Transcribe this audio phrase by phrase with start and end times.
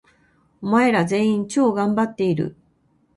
[0.63, 2.57] お前ら、全員、超がんばっている！！！